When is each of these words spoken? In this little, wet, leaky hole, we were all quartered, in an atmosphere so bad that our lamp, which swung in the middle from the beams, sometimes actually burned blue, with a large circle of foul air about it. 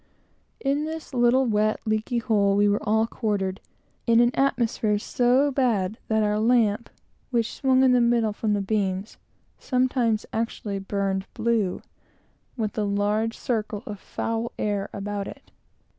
In 0.59 0.85
this 0.85 1.13
little, 1.13 1.45
wet, 1.45 1.79
leaky 1.85 2.17
hole, 2.17 2.55
we 2.55 2.67
were 2.67 2.81
all 2.81 3.05
quartered, 3.05 3.61
in 4.07 4.19
an 4.19 4.31
atmosphere 4.33 4.97
so 4.97 5.51
bad 5.51 5.99
that 6.07 6.23
our 6.23 6.39
lamp, 6.39 6.89
which 7.29 7.53
swung 7.53 7.83
in 7.83 7.91
the 7.91 8.01
middle 8.01 8.33
from 8.33 8.53
the 8.53 8.61
beams, 8.61 9.17
sometimes 9.59 10.25
actually 10.33 10.79
burned 10.79 11.27
blue, 11.35 11.83
with 12.57 12.75
a 12.79 12.83
large 12.83 13.37
circle 13.37 13.83
of 13.85 13.99
foul 13.99 14.51
air 14.57 14.89
about 14.91 15.27
it. 15.27 15.51